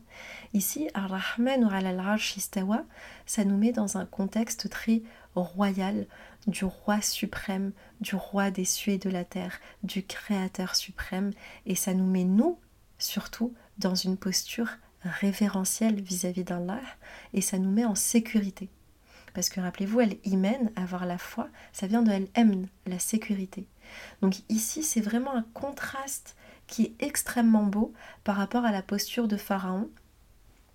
[0.55, 2.85] Ici, Ar-Rahman ou Al-Arsh Istawa,
[3.27, 5.03] ça nous met dans un contexte très
[5.35, 6.07] royal
[6.47, 11.33] du roi suprême, du roi des cieux et de la terre, du créateur suprême,
[11.67, 12.61] et ça nous met, nous,
[12.99, 14.69] surtout, dans une posture
[15.03, 16.81] révérentielle vis-à-vis d'Allah,
[17.33, 18.69] et ça nous met en sécurité.
[19.35, 23.67] Parce que rappelez-vous, elle imen, avoir la foi, ça vient de elle aime, la sécurité.
[24.23, 27.93] Donc ici, c'est vraiment un contraste qui est extrêmement beau
[28.25, 29.91] par rapport à la posture de Pharaon,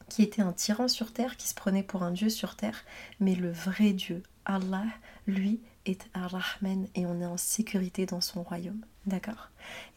[0.10, 2.84] qui était un tyran sur terre, qui se prenait pour un dieu sur terre,
[3.20, 4.86] mais le vrai Dieu, Allah,
[5.28, 8.86] lui, est Ar-Rahman et on est en sécurité dans son royaume.
[9.06, 9.50] D'accord?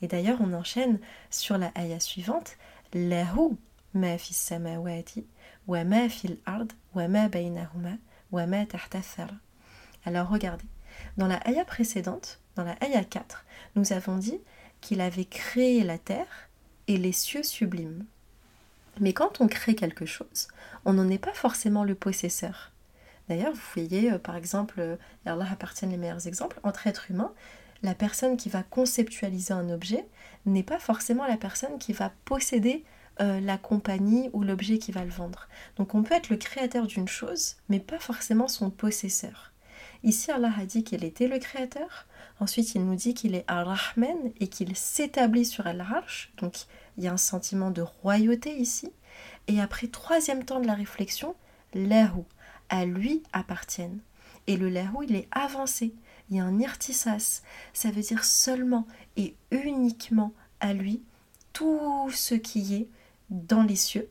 [0.03, 0.99] Et d'ailleurs, on enchaîne
[1.31, 2.57] sur la ayah suivante
[2.93, 3.57] Lahu
[10.05, 10.67] Alors regardez,
[11.17, 14.41] dans la ayah précédente, dans la ayah 4, nous avons dit
[14.81, 16.49] qu'il avait créé la terre
[16.89, 18.05] et les cieux sublimes.
[19.01, 20.49] Mais quand on crée quelque chose,
[20.85, 22.73] on n'en est pas forcément le possesseur.
[23.29, 27.11] D'ailleurs, vous voyez, euh, par exemple, euh, et Allah appartiennent les meilleurs exemples, entre êtres
[27.11, 27.33] humains,
[27.83, 30.07] la personne qui va conceptualiser un objet
[30.47, 32.85] n'est pas forcément la personne qui va posséder
[33.21, 35.49] euh, la compagnie ou l'objet qui va le vendre.
[35.77, 39.53] Donc on peut être le créateur d'une chose, mais pas forcément son possesseur.
[40.03, 42.07] Ici, Allah a dit qu'il était le créateur,
[42.39, 46.33] Ensuite, il nous dit qu'il est Ar-Rahman et qu'il s'établit sur Al-Arsh.
[46.37, 46.55] Donc,
[46.97, 48.93] il y a un sentiment de royauté ici.
[49.49, 51.35] Et après, troisième temps de la réflexion,
[51.73, 52.23] Lahu,
[52.69, 54.01] à lui appartiennent.
[54.47, 55.95] Et le Lahu, il est avancé.
[56.29, 61.03] il y a un irtisas, ça veut dire seulement et uniquement à lui
[61.53, 62.89] tout ce qui est
[63.31, 64.09] dans les cieux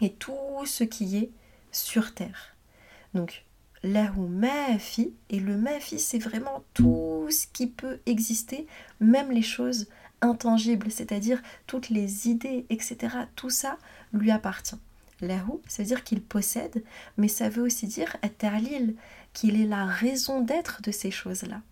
[0.00, 1.30] et tout ce qui est
[1.72, 2.54] sur terre.
[3.14, 3.44] Donc,
[3.82, 8.66] lahu mafi, et le mafi, c'est vraiment tout ce qui peut exister,
[9.00, 9.88] même les choses
[10.20, 13.16] intangibles, c'est-à-dire toutes les idées, etc.
[13.36, 13.78] Tout ça
[14.12, 14.78] lui appartient.
[15.20, 16.84] Lahu, ça veut dire qu'il possède,
[17.16, 18.96] mais ça veut aussi dire at-ta'lil,
[19.32, 21.62] qu'il est la raison d'être de ces choses-là.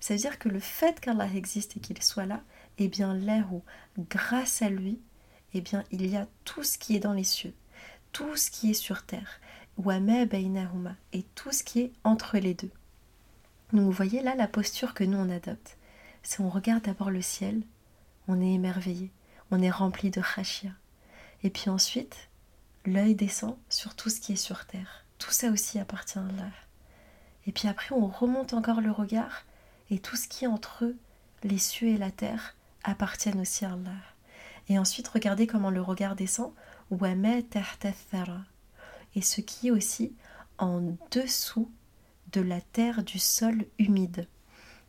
[0.00, 2.42] Ça veut dire que le fait qu'Allah existe et qu'il soit là,
[2.78, 3.60] eh bien lahu,
[4.10, 5.00] grâce à lui,
[5.54, 7.54] eh bien il y a tout ce qui est dans les cieux,
[8.12, 9.40] tout ce qui est sur terre,
[11.12, 12.70] et tout ce qui est entre les deux.
[13.72, 15.76] Donc vous voyez là la posture que nous on adopte.
[16.22, 17.62] C'est on regarde d'abord le ciel,
[18.26, 19.10] on est émerveillé,
[19.50, 20.70] on est rempli de khashia.
[21.42, 22.28] Et puis ensuite,
[22.84, 25.04] l'œil descend sur tout ce qui est sur terre.
[25.18, 26.50] Tout ça aussi appartient à Allah.
[27.46, 29.44] Et puis après, on remonte encore le regard
[29.90, 30.96] et tout ce qui est entre eux,
[31.44, 33.90] les cieux et la terre, appartiennent aussi à Allah.
[34.68, 36.52] Et ensuite, regardez comment le regard descend.
[39.14, 40.14] Et ce qui est aussi
[40.58, 41.70] en dessous
[42.32, 44.26] de la terre du sol humide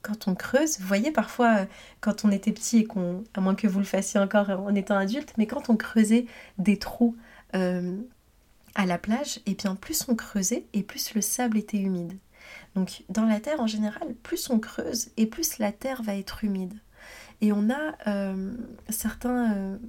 [0.01, 1.65] quand on creuse, vous voyez parfois euh,
[2.01, 4.97] quand on était petit et qu'on, à moins que vous le fassiez encore en étant
[4.97, 6.25] adulte, mais quand on creusait
[6.57, 7.15] des trous
[7.55, 7.97] euh,
[8.75, 12.17] à la plage, et eh bien plus on creusait et plus le sable était humide.
[12.75, 16.43] Donc dans la terre en général, plus on creuse et plus la terre va être
[16.43, 16.73] humide.
[17.41, 18.53] Et on a euh,
[18.89, 19.79] certains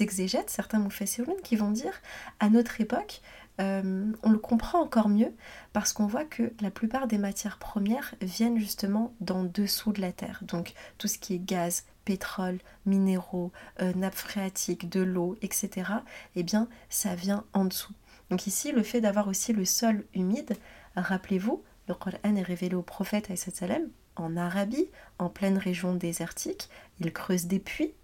[0.00, 2.02] exégètes, certains mufassirun qui vont dire
[2.40, 3.22] à notre époque
[3.60, 5.32] euh, on le comprend encore mieux
[5.72, 10.12] parce qu'on voit que la plupart des matières premières viennent justement d'en dessous de la
[10.12, 10.40] Terre.
[10.42, 15.90] Donc tout ce qui est gaz, pétrole, minéraux, euh, nappes phréatiques, de l'eau, etc.,
[16.34, 17.94] eh bien ça vient en dessous.
[18.30, 20.56] Donc ici, le fait d'avoir aussi le sol humide,
[20.96, 26.68] rappelez-vous, le Coran est révélé au prophète sallam en Arabie, en pleine région désertique.
[27.00, 27.94] Ils creusent des puits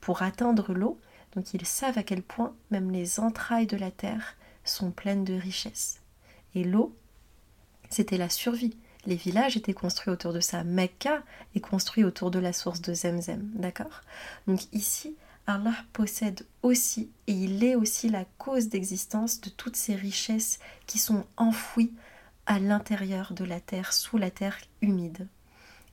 [0.00, 0.98] pour atteindre l'eau.
[1.34, 5.34] Donc ils savent à quel point même les entrailles de la terre sont pleines de
[5.34, 6.00] richesses.
[6.54, 6.96] Et l'eau,
[7.88, 8.76] c'était la survie.
[9.06, 10.64] Les villages étaient construits autour de ça.
[10.64, 11.22] Mecca
[11.54, 13.50] est construit autour de la source de Zemzem.
[13.54, 14.02] D'accord?
[14.46, 19.94] Donc ici, Allah possède aussi, et il est aussi la cause d'existence de toutes ces
[19.94, 21.94] richesses qui sont enfouies
[22.46, 25.26] à l'intérieur de la terre, sous la terre humide.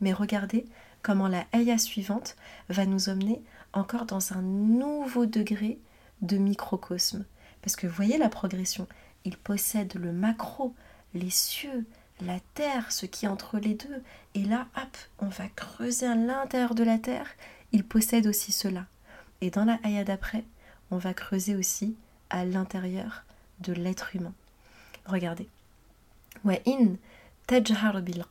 [0.01, 0.65] Mais regardez
[1.01, 2.35] comment la ayah suivante
[2.69, 3.41] va nous emmener
[3.73, 5.79] encore dans un nouveau degré
[6.21, 7.25] de microcosme.
[7.61, 8.87] Parce que voyez la progression.
[9.25, 10.73] Il possède le macro,
[11.13, 11.85] les cieux,
[12.21, 14.03] la terre, ce qui est entre les deux.
[14.35, 17.27] Et là, hop, on va creuser à l'intérieur de la terre.
[17.71, 18.85] Il possède aussi cela.
[19.41, 20.43] Et dans la ayah d'après,
[20.91, 21.95] on va creuser aussi
[22.29, 23.23] à l'intérieur
[23.59, 24.33] de l'être humain.
[25.05, 25.47] Regardez.
[26.43, 26.95] Wa in
[27.47, 28.23] tajhar bil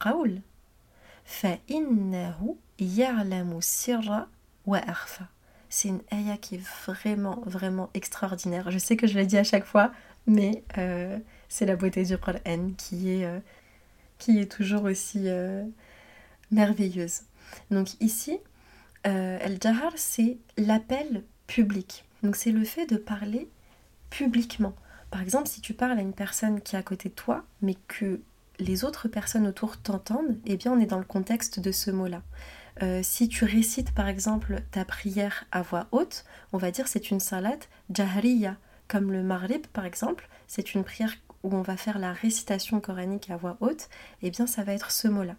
[2.78, 4.28] ya'lamu sirra
[4.66, 5.28] wa akhfa.
[5.68, 8.70] C'est une ayah qui est vraiment, vraiment extraordinaire.
[8.70, 9.92] Je sais que je le dis à chaque fois,
[10.26, 13.40] mais euh, c'est la beauté du Qur'an qui est, euh,
[14.18, 15.64] qui est toujours aussi euh,
[16.50, 17.22] merveilleuse.
[17.70, 18.38] Donc ici,
[19.04, 22.04] El-Jahar, c'est l'appel public.
[22.22, 23.48] Donc c'est le fait de parler
[24.10, 24.74] publiquement.
[25.10, 27.76] Par exemple, si tu parles à une personne qui est à côté de toi, mais
[27.86, 28.20] que
[28.58, 32.22] les autres personnes autour t'entendent, eh bien on est dans le contexte de ce mot-là.
[32.82, 37.10] Euh, si tu récites par exemple ta prière à voix haute, on va dire c'est
[37.10, 37.58] une salat
[37.90, 38.56] jahriya,
[38.88, 43.30] comme le marib par exemple, c'est une prière où on va faire la récitation coranique
[43.30, 43.88] à voix haute,
[44.22, 45.36] eh bien ça va être ce mot-là.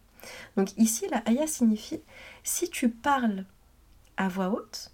[0.56, 2.02] Donc ici la ayah signifie
[2.44, 3.46] si tu parles
[4.18, 4.92] à voix haute,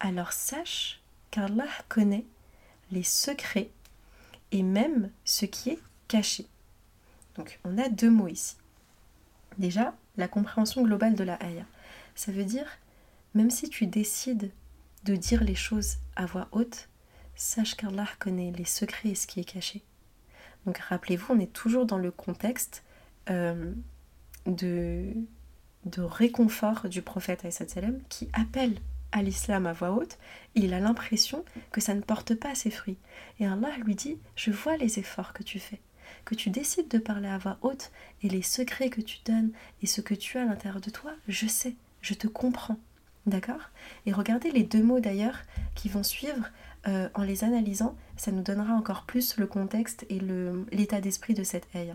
[0.00, 2.26] alors sache qu'Allah connaît
[2.90, 3.70] les secrets
[4.52, 6.46] et même ce qui est caché.
[7.40, 8.56] Donc on a deux mots ici.
[9.56, 11.64] Déjà, la compréhension globale de la ayah.
[12.14, 12.66] Ça veut dire,
[13.32, 14.50] même si tu décides
[15.04, 16.90] de dire les choses à voix haute,
[17.34, 19.80] sache qu'Allah connaît les secrets et ce qui est caché.
[20.66, 22.84] Donc rappelez-vous, on est toujours dans le contexte
[23.30, 23.72] euh,
[24.44, 25.06] de,
[25.86, 27.46] de réconfort du prophète
[28.10, 28.74] qui appelle
[29.12, 30.18] à l'islam à voix haute,
[30.56, 32.98] et il a l'impression que ça ne porte pas ses fruits.
[33.38, 35.80] Et Allah lui dit, je vois les efforts que tu fais
[36.24, 37.90] que tu décides de parler à voix haute
[38.22, 41.12] et les secrets que tu donnes et ce que tu as à l'intérieur de toi,
[41.28, 42.78] je sais, je te comprends.
[43.26, 43.70] D'accord?
[44.06, 45.38] Et regardez les deux mots d'ailleurs
[45.74, 46.50] qui vont suivre
[46.88, 50.20] euh, en les analysant, ça nous donnera encore plus le contexte et
[50.72, 51.94] l'état d'esprit de cette aïe.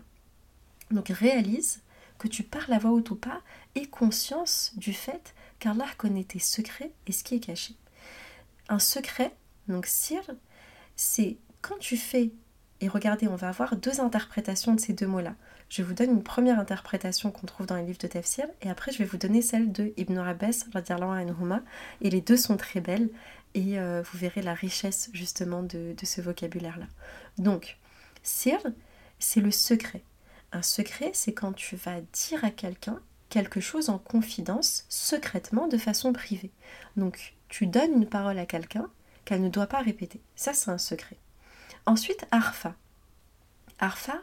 [0.91, 1.81] Donc réalise
[2.19, 3.41] que tu parles à voix haute ou pas
[3.73, 7.75] et conscience du fait qu'Allah connaît tes secrets et ce qui est caché.
[8.69, 9.35] Un secret,
[9.67, 10.21] donc sir,
[10.95, 12.31] c'est quand tu fais
[12.85, 15.33] Et regardez, on va avoir deux interprétations de ces deux mots-là.
[15.69, 18.91] Je vous donne une première interprétation qu'on trouve dans les livres de Tafsir, et après
[18.91, 20.65] je vais vous donner celle de Ibn Abbas,
[22.01, 23.09] et les deux sont très belles,
[23.55, 26.85] et euh, vous verrez la richesse justement de, ce vocabulaire-là.
[27.39, 27.79] Donc,
[28.21, 28.59] sir,
[29.17, 30.03] c'est le secret.
[30.51, 35.79] Un secret, c'est quand tu vas dire à quelqu'un quelque chose en confidence, secrètement, de
[35.79, 36.51] façon privée.
[36.97, 38.91] Donc, tu donnes une parole à quelqu'un
[39.25, 40.21] qu'elle ne doit pas répéter.
[40.35, 41.17] Ça, c'est un secret.
[41.85, 42.75] Ensuite, arfa.
[43.79, 44.19] Arfa,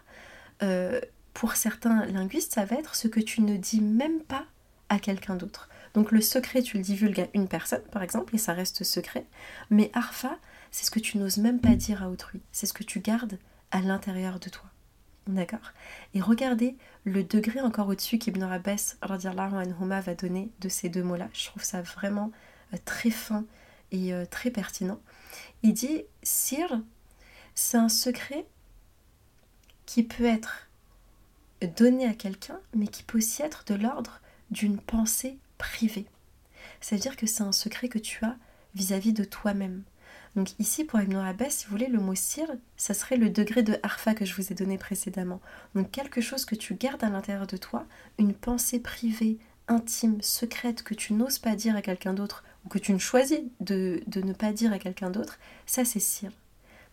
[0.63, 1.01] euh,
[1.35, 4.45] pour certains linguistes, ça va être ce que tu ne dis même pas
[4.89, 5.69] à quelqu'un d'autre.
[5.95, 9.27] Donc le secret, tu le divulgues à une personne, par exemple, et ça reste secret.
[9.71, 10.39] Mais arfa,
[10.71, 12.41] c'est ce que tu n'oses même pas dire à autrui.
[12.51, 13.39] C'est ce que tu gardes
[13.71, 14.65] à l'intérieur de toi.
[15.27, 15.73] D'accord?
[16.15, 21.29] Et regardez le degré encore au-dessus qu'Ibn Abbas anhuma va donner de ces deux mots-là.
[21.33, 22.33] Je trouve ça vraiment
[22.75, 23.45] euh, très fin
[23.93, 25.01] et euh, très pertinent.
[25.63, 26.81] Il dit Sir,
[27.55, 28.47] c'est un secret
[29.87, 30.69] qui peut être
[31.67, 36.07] donné à quelqu'un, mais qui peut aussi être de l'ordre d'une pensée privée.
[36.81, 38.37] C'est-à-dire que c'est un secret que tu as
[38.75, 39.83] vis-à-vis de toi-même.
[40.35, 43.63] Donc ici, pour Ibn Abbas, si vous voulez, le mot sir, ça serait le degré
[43.63, 45.41] de harfa que je vous ai donné précédemment.
[45.75, 47.87] Donc quelque chose que tu gardes à l'intérieur de toi,
[48.19, 49.39] une pensée privée,
[49.69, 53.41] intime, secrète, que tu n'oses pas dire à quelqu'un d'autre, ou que tu ne choisis
[53.61, 56.31] de, de ne pas dire à quelqu'un d'autre, ça c'est sir.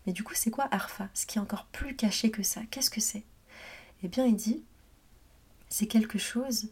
[0.06, 2.90] Mais du coup, c'est quoi harfa Ce qui est encore plus caché que ça, qu'est-ce
[2.90, 3.24] que c'est?
[4.02, 4.64] Eh bien, il dit,
[5.68, 6.68] c'est quelque chose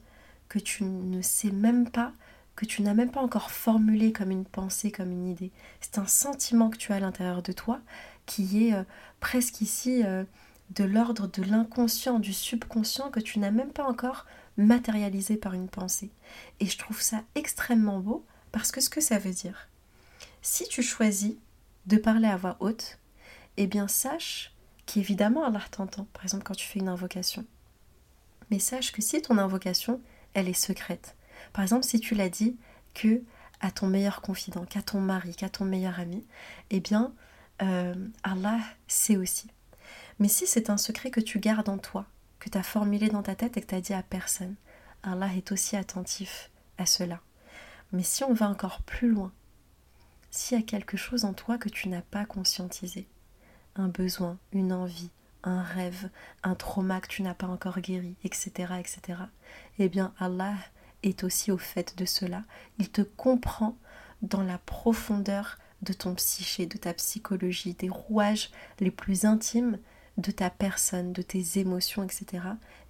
[0.48, 2.12] que tu ne sais même pas,
[2.56, 5.52] que tu n'as même pas encore formulé comme une pensée, comme une idée.
[5.80, 7.80] C'est un sentiment que tu as à l'intérieur de toi
[8.26, 8.82] qui est euh,
[9.20, 10.24] presque ici euh,
[10.70, 15.68] de l'ordre de l'inconscient, du subconscient que tu n'as même pas encore matérialisé par une
[15.68, 16.10] pensée.
[16.60, 19.68] Et je trouve ça extrêmement beau parce que ce que ça veut dire,
[20.42, 21.34] si tu choisis
[21.86, 22.98] de parler à voix haute,
[23.58, 24.54] eh bien sache
[24.86, 27.44] qu'évidemment Allah t'entend, par exemple quand tu fais une invocation.
[28.50, 30.00] Mais sache que si ton invocation
[30.34, 31.16] elle est secrète.
[31.52, 32.56] Par exemple, si tu l'as dit
[32.94, 33.22] que
[33.60, 36.24] à ton meilleur confident, qu'à ton mari, qu'à ton meilleur ami,
[36.70, 37.12] eh bien,
[37.62, 39.48] euh, Allah sait aussi.
[40.20, 42.06] Mais si c'est un secret que tu gardes en toi,
[42.38, 44.54] que tu as formulé dans ta tête et que tu as dit à personne,
[45.02, 47.20] Allah est aussi attentif à cela.
[47.92, 49.32] Mais si on va encore plus loin,
[50.30, 53.08] s'il y a quelque chose en toi que tu n'as pas conscientisé,
[53.78, 55.10] un besoin, une envie,
[55.44, 56.10] un rêve,
[56.42, 59.18] un trauma que tu n'as pas encore guéri, etc., etc.,
[59.78, 60.54] eh bien Allah
[61.02, 62.44] est aussi au fait de cela.
[62.78, 63.76] Il te comprend
[64.22, 69.78] dans la profondeur de ton psyché, de ta psychologie, des rouages les plus intimes
[70.16, 72.42] de ta personne, de tes émotions, etc.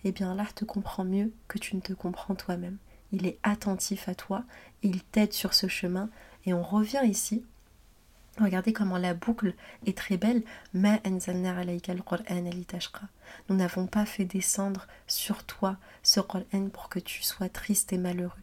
[0.05, 2.79] Eh bien Allah te comprend mieux que tu ne te comprends toi-même.
[3.13, 4.45] Il est attentif à toi,
[4.83, 6.09] il t'aide sur ce chemin,
[6.47, 7.45] et on revient ici
[8.41, 9.55] Regardez comment la boucle
[9.87, 10.43] est très belle.
[10.75, 10.91] Nous
[13.57, 18.43] n'avons pas fait descendre sur toi ce Qur'an pour que tu sois triste et malheureux.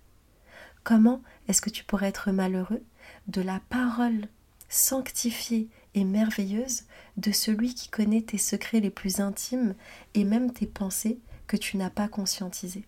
[0.84, 2.84] Comment est-ce que tu pourrais être malheureux?
[3.28, 4.28] De la parole
[4.68, 6.84] sanctifiée et merveilleuse
[7.18, 9.76] de celui qui connaît tes secrets les plus intimes
[10.14, 12.86] et même tes pensées que tu n'as pas conscientisées.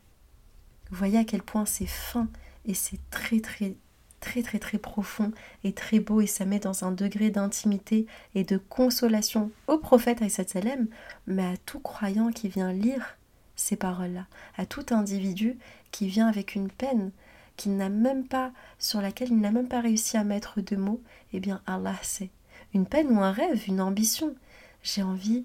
[0.92, 2.28] Voyez à quel point c'est fin
[2.66, 3.78] et c'est très très
[4.20, 5.32] très très très profond
[5.64, 10.24] et très beau et ça met dans un degré d'intimité et de consolation au prophète
[10.30, 10.88] Salem,
[11.28, 13.18] mais à tout croyant qui vient lire
[13.56, 14.28] ces paroles-là,
[14.58, 15.58] à tout individu
[15.92, 17.12] qui vient avec une peine
[17.58, 21.02] qu'il n'a même pas, sur laquelle il n'a même pas réussi à mettre de mots,
[21.34, 22.30] eh bien Allah sait.
[22.74, 24.36] Une peine ou un rêve, une ambition.
[24.84, 25.44] J'ai envie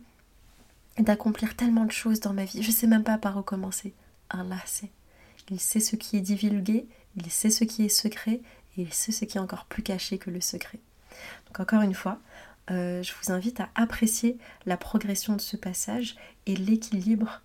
[0.98, 3.94] d'accomplir tellement de choses dans ma vie, je ne sais même pas par où commencer.
[4.28, 4.90] Allah sait.
[5.50, 8.40] Il sait ce qui est divulgué, il sait ce qui est secret,
[8.76, 10.78] et c'est ce qui est encore plus caché que le secret.
[11.46, 12.20] Donc encore une fois,
[12.70, 17.42] euh, je vous invite à apprécier la progression de ce passage et l'équilibre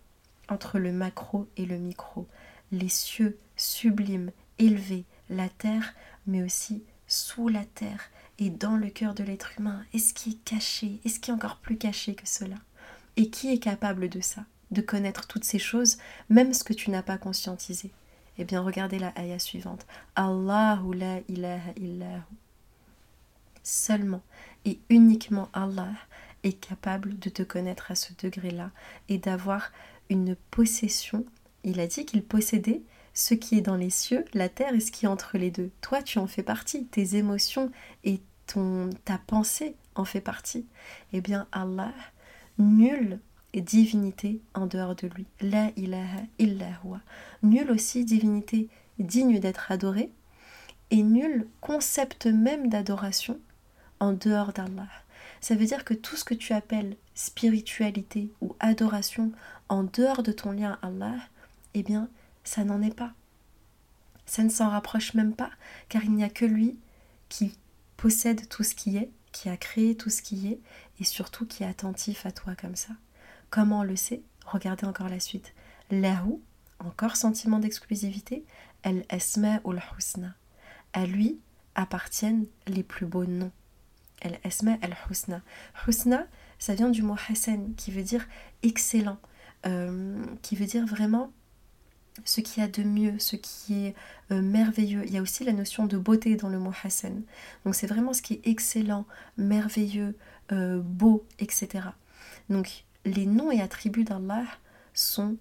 [0.50, 2.28] entre le macro et le micro,
[2.72, 5.94] les cieux sublimes, élevés, la terre,
[6.26, 8.10] mais aussi sous la terre
[8.40, 9.84] et dans le cœur de l'être humain.
[9.94, 12.56] Et ce qui est caché, et ce qui est encore plus caché que cela.
[13.16, 15.98] Et qui est capable de ça, de connaître toutes ces choses,
[16.30, 17.92] même ce que tu n'as pas conscientisé
[18.38, 19.86] eh bien, regardez la ayah suivante.
[20.16, 22.22] Allahu la ilaha illahu.
[23.64, 24.22] Seulement
[24.66, 25.94] et uniquement Allah
[26.44, 28.72] est capable de te connaître à ce degré-là
[29.10, 29.72] et d'avoir
[30.10, 31.26] une possession.
[31.64, 32.82] Il a dit qu'il possédait
[33.14, 35.72] ce qui est dans les cieux, la terre et ce qui est entre les deux.
[35.82, 36.86] Toi, tu en fais partie.
[36.86, 37.72] Tes émotions
[38.04, 40.66] et ton, ta pensée en fait partie.
[41.14, 41.94] Eh bien, Allah,
[42.60, 43.20] nul
[43.62, 45.26] divinité en dehors de lui.
[45.42, 47.02] La ilaha illa huwa.
[47.44, 50.12] Nulle aussi divinité digne d'être adorée
[50.92, 53.40] et nul concept même d'adoration
[54.00, 54.88] en dehors d'Allah.
[55.42, 59.32] Ça veut dire que tout ce que tu appelles spiritualité ou adoration
[59.70, 61.18] en dehors de ton lien à Allah,
[61.74, 62.10] eh bien,
[62.44, 63.14] ça n'en est pas.
[64.26, 65.52] Ça ne s'en rapproche même pas,
[65.90, 66.78] car il n'y a que lui
[67.30, 67.58] qui
[67.98, 70.60] possède tout ce qui est, qui a créé tout ce qui est,
[71.00, 72.94] et surtout qui est attentif à toi comme ça.
[73.50, 74.22] Comment on le sait?
[74.46, 75.54] Regardez encore la suite.
[75.92, 76.40] Lahu,
[76.80, 78.46] encore sentiment d'exclusivité,
[78.84, 80.36] El Esma ou Husna.
[80.94, 81.40] À lui
[81.76, 83.52] appartiennent les plus beaux noms.
[84.22, 85.42] El Esma El Husna.
[85.88, 86.26] Husna,
[86.60, 88.28] ça vient du mot Hassan, qui veut dire
[88.64, 89.18] excellent,
[89.66, 91.32] euh, qui veut dire vraiment
[92.26, 93.96] ce qui a de mieux, ce qui est
[94.32, 95.04] euh, merveilleux.
[95.06, 97.22] Il y a aussi la notion de beauté dans le mot Hassan.
[97.64, 99.06] Donc c'est vraiment ce qui est excellent,
[99.38, 100.18] merveilleux,
[100.52, 101.90] euh, beau, etc.
[102.50, 104.46] Donc les noms et attributs d'Allah
[104.94, 105.38] sont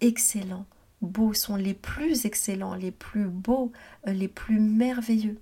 [0.00, 0.66] excellents,
[1.00, 3.72] beaux, sont les plus excellents, les plus beaux,
[4.06, 5.38] euh, les plus merveilleux.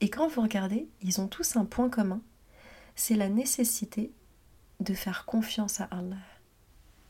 [0.00, 2.20] Et quand vous regardez, ils ont tous un point commun,
[2.94, 4.12] c'est la nécessité
[4.80, 6.16] de faire confiance à Allah.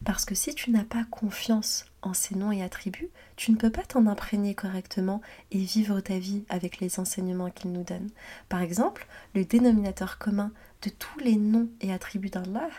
[0.04, 3.70] Parce que si tu n'as pas confiance en ces noms et attributs, tu ne peux
[3.70, 5.20] pas t'en imprégner correctement
[5.52, 8.10] et vivre ta vie avec les enseignements qu'il nous donne.
[8.48, 10.50] Par exemple, le dénominateur commun
[10.82, 12.70] de tous les noms et attributs d'Allah,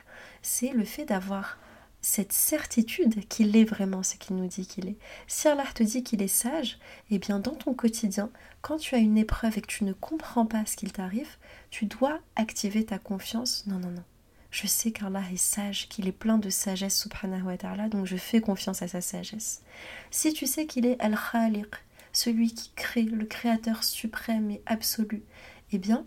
[0.42, 1.58] c'est le fait d'avoir
[2.02, 4.98] cette certitude qu'il est vraiment ce qu'il nous dit qu'il est.
[5.28, 6.78] Si Allah te dit qu'il est sage,
[7.10, 8.30] eh bien dans ton quotidien,
[8.62, 11.38] quand tu as une épreuve et que tu ne comprends pas ce qu'il t'arrive,
[11.70, 13.66] tu dois activer ta confiance.
[13.68, 14.04] Non, non, non.
[14.52, 17.58] Je sais qu'Allah est sage, qu'il est plein de sagesse, subhanahu
[17.90, 19.64] donc je fais confiance à sa sagesse.
[20.12, 21.74] Si tu sais qu'il est Al-Khaliq,
[22.12, 25.24] celui qui crée, le créateur suprême et absolu,
[25.72, 26.06] eh bien,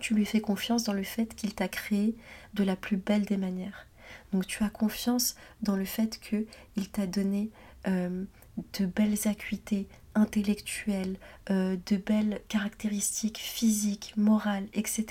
[0.00, 2.16] tu lui fais confiance dans le fait qu'il t'a créé
[2.54, 3.86] de la plus belle des manières.
[4.32, 7.50] Donc tu as confiance dans le fait qu'il t'a donné
[7.86, 8.24] euh,
[8.78, 11.16] de belles acuités intellectuelles,
[11.50, 15.06] euh, de belles caractéristiques physiques, morales, etc.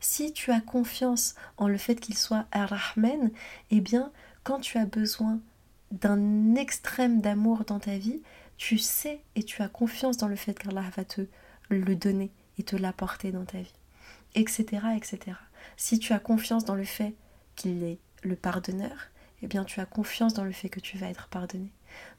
[0.00, 3.30] Si tu as confiance en le fait qu'il soit Ar-Rahman,
[3.70, 4.12] eh bien,
[4.44, 5.40] quand tu as besoin
[5.90, 8.22] d'un extrême d'amour dans ta vie,
[8.56, 11.22] tu sais et tu as confiance dans le fait qu'Allah va te
[11.70, 13.77] le donner et te l'apporter dans ta vie,
[14.38, 15.36] etc., etc.
[15.76, 17.14] Si tu as confiance dans le fait
[17.56, 19.10] qu'il est le pardonneur,
[19.42, 21.70] eh bien tu as confiance dans le fait que tu vas être pardonné.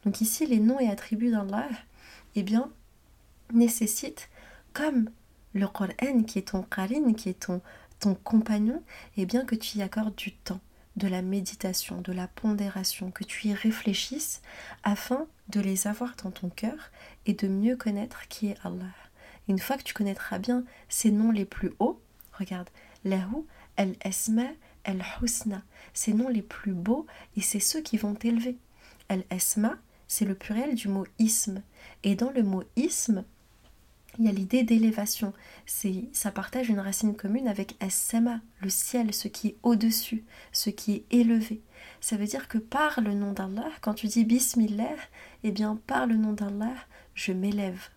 [0.04, 1.68] Donc ici, les noms et attributs d'Allah,
[2.36, 2.72] eh bien,
[3.54, 4.30] nécessitent,
[4.74, 5.10] comme
[5.54, 7.62] le Qur'an qui est ton qarin, qui est ton,
[8.24, 8.82] compagnon,
[9.18, 10.62] eh bien que tu y accordes du temps,
[10.96, 14.42] de la méditation, de la pondération, que tu y réfléchisses
[14.84, 16.92] afin de les avoir dans ton cœur
[17.26, 18.86] et de mieux connaître qui est Allah.
[19.50, 22.00] Une fois que tu connaîtras bien ces noms les plus hauts,
[22.40, 22.70] regarde,
[23.04, 24.48] Lahu, El-Esma,
[24.84, 25.64] El-Husna,
[25.94, 27.06] ces noms les plus beaux
[27.38, 28.58] et c'est ceux qui vont t'élever.
[29.10, 29.78] El-Esma,
[30.08, 31.62] c'est le pluriel du mot isme.
[32.04, 33.24] Et dans le mot isme,
[34.18, 35.34] il y a l'idée d'élévation.
[35.66, 40.70] C'est, ça partage une racine commune avec Es-Sama, le ciel, ce qui est au-dessus, ce
[40.70, 41.62] qui est élevé.
[42.02, 44.96] Ça veut dire que par le nom d'Allah, quand tu dis Bismillah,
[45.44, 46.76] eh bien par le nom d'Allah,
[47.14, 47.90] je m'élève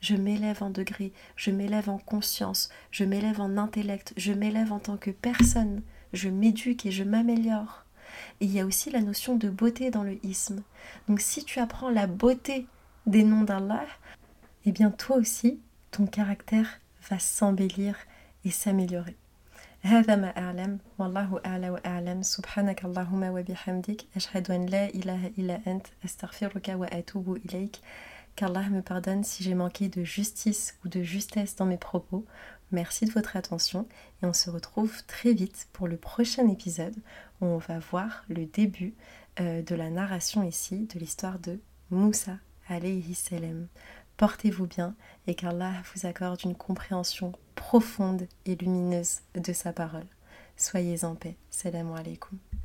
[0.00, 4.78] Je m'élève en degré, je m'élève en conscience, je m'élève en intellect, je m'élève en
[4.78, 5.82] tant que personne,
[6.12, 7.84] je m'éduque et je m'améliore.
[8.40, 10.62] Et il y a aussi la notion de beauté dans le isme.
[11.08, 12.66] Donc si tu apprends la beauté
[13.06, 13.86] des noms d'Allah,
[14.66, 17.96] eh bien toi aussi, ton caractère va s'embellir
[18.44, 19.16] et s'améliorer.
[19.84, 25.86] هذا ما أعلم والله أعلى وأعلم سبحانك اللهم وبحمدك أشهد أن لا إله إلا أنت
[26.04, 27.76] أستغفرك وأتوب إليك
[28.39, 32.25] qu'Allah me pardonne si j'ai manqué de justice ou de justesse dans mes propos.
[32.71, 33.85] Merci de votre attention
[34.23, 36.95] et on se retrouve très vite pour le prochain épisode
[37.41, 38.93] où on va voir le début
[39.41, 41.59] euh, de la narration ici de l'histoire de
[41.89, 42.37] Moussa
[42.69, 43.13] alayhi.
[44.15, 44.95] Portez-vous bien
[45.27, 50.07] et qu'Allah vous accorde une compréhension profonde et lumineuse de sa parole.
[50.55, 51.35] Soyez en paix.
[51.49, 52.39] Salam alaikum.